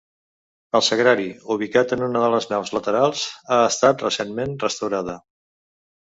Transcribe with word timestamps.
El 0.77 0.83
Sagrari, 0.85 1.25
ubicat 1.55 1.91
en 1.97 2.01
una 2.05 2.23
de 2.23 2.29
les 2.35 2.47
naus 2.53 2.71
laterals, 2.75 3.25
ha 3.51 3.59
estat 3.67 4.01
recentment 4.05 4.55
restaurada. 4.65 5.15